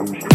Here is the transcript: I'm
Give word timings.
I'm 0.00 0.29